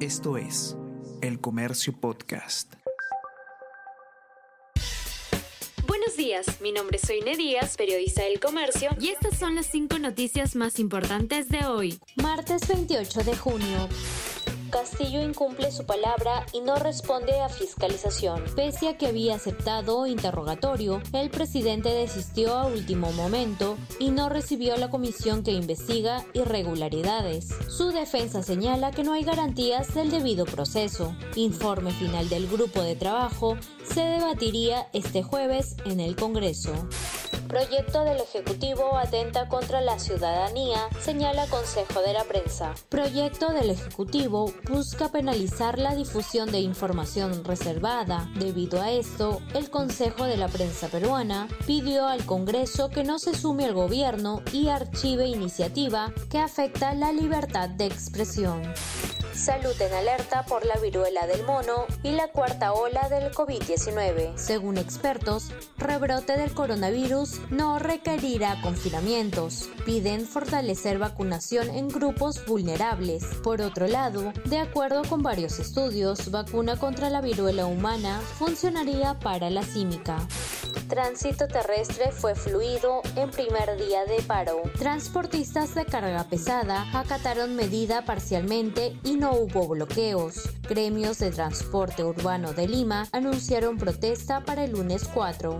[0.00, 0.76] Esto es
[1.22, 2.74] El Comercio Podcast.
[5.86, 9.98] Buenos días, mi nombre es Soine Díaz, periodista del Comercio, y estas son las cinco
[9.98, 13.88] noticias más importantes de hoy, martes 28 de junio.
[14.70, 18.44] Castillo incumple su palabra y no responde a fiscalización.
[18.54, 24.76] Pese a que había aceptado interrogatorio, el presidente desistió a último momento y no recibió
[24.76, 27.48] la comisión que investiga irregularidades.
[27.68, 31.14] Su defensa señala que no hay garantías del debido proceso.
[31.34, 36.72] Informe final del grupo de trabajo se debatiría este jueves en el Congreso.
[37.48, 42.74] Proyecto del Ejecutivo atenta contra la ciudadanía, señala Consejo de la Prensa.
[42.88, 48.28] Proyecto del Ejecutivo busca penalizar la difusión de información reservada.
[48.34, 53.34] Debido a esto, el Consejo de la Prensa peruana pidió al Congreso que no se
[53.34, 58.62] sume al gobierno y archive iniciativa que afecta la libertad de expresión.
[59.36, 64.36] Salud en alerta por la viruela del mono y la cuarta ola del COVID-19.
[64.36, 69.68] Según expertos, rebrote del coronavirus no requerirá confinamientos.
[69.84, 73.24] Piden fortalecer vacunación en grupos vulnerables.
[73.42, 79.50] Por otro lado, de acuerdo con varios estudios, vacuna contra la viruela humana funcionaría para
[79.50, 80.18] la símica.
[80.88, 84.62] Tránsito terrestre fue fluido en primer día de paro.
[84.78, 90.48] Transportistas de carga pesada acataron medida parcialmente y no hubo bloqueos.
[90.68, 95.58] Gremios de transporte urbano de Lima anunciaron protesta para el lunes 4.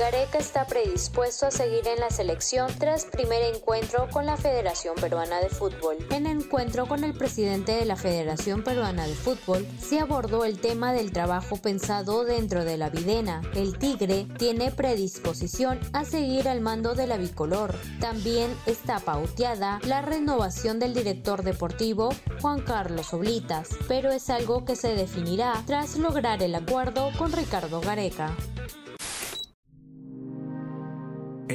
[0.00, 5.40] Gareca está predispuesto a seguir en la selección tras primer encuentro con la Federación Peruana
[5.40, 5.98] de Fútbol.
[6.10, 10.94] En encuentro con el presidente de la Federación Peruana de Fútbol, se abordó el tema
[10.94, 13.42] del trabajo pensado dentro de la Videna.
[13.54, 17.74] El Tigre tiene predisposición a seguir al mando de la bicolor.
[18.00, 22.08] También está pauteada la renovación del director deportivo
[22.40, 27.82] Juan Carlos Oblitas, pero es algo que se definirá tras lograr el acuerdo con Ricardo
[27.82, 28.34] Gareca.